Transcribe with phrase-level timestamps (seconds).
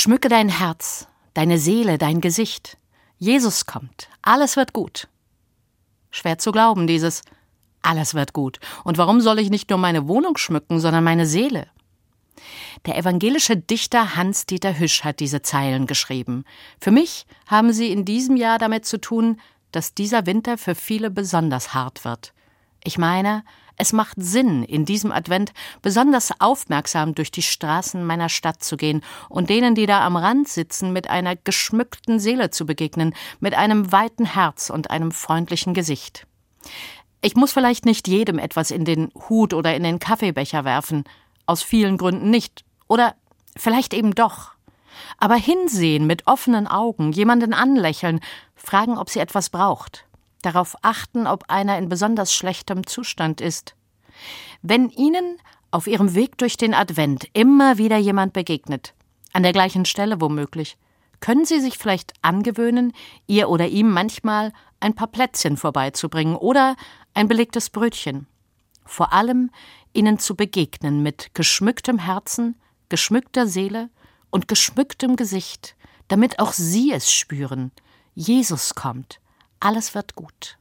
[0.00, 2.78] Schmücke dein Herz, deine Seele, dein Gesicht.
[3.18, 5.08] Jesus kommt, alles wird gut.
[6.12, 7.22] Schwer zu glauben, dieses
[7.82, 8.60] alles wird gut.
[8.84, 11.66] Und warum soll ich nicht nur meine Wohnung schmücken, sondern meine Seele?
[12.86, 16.44] Der evangelische Dichter Hans-Dieter Hüsch hat diese Zeilen geschrieben.
[16.80, 19.40] Für mich haben sie in diesem Jahr damit zu tun,
[19.72, 22.32] dass dieser Winter für viele besonders hart wird.
[22.84, 23.42] Ich meine,
[23.80, 25.52] es macht Sinn, in diesem Advent
[25.82, 30.48] besonders aufmerksam durch die Straßen meiner Stadt zu gehen und denen, die da am Rand
[30.48, 36.26] sitzen, mit einer geschmückten Seele zu begegnen, mit einem weiten Herz und einem freundlichen Gesicht.
[37.20, 41.04] Ich muss vielleicht nicht jedem etwas in den Hut oder in den Kaffeebecher werfen,
[41.46, 43.14] aus vielen Gründen nicht, oder
[43.56, 44.52] vielleicht eben doch.
[45.18, 48.20] Aber hinsehen mit offenen Augen, jemanden anlächeln,
[48.56, 50.07] fragen, ob sie etwas braucht
[50.42, 53.74] darauf achten, ob einer in besonders schlechtem Zustand ist.
[54.62, 55.38] Wenn Ihnen
[55.70, 58.94] auf Ihrem Weg durch den Advent immer wieder jemand begegnet,
[59.32, 60.76] an der gleichen Stelle womöglich,
[61.20, 62.92] können Sie sich vielleicht angewöhnen,
[63.26, 66.76] ihr oder ihm manchmal ein paar Plätzchen vorbeizubringen oder
[67.14, 68.26] ein belegtes Brötchen.
[68.84, 69.50] Vor allem
[69.92, 72.56] ihnen zu begegnen mit geschmücktem Herzen,
[72.88, 73.90] geschmückter Seele
[74.30, 75.76] und geschmücktem Gesicht,
[76.08, 77.72] damit auch Sie es spüren.
[78.14, 79.20] Jesus kommt,
[79.60, 80.58] alles wird gut.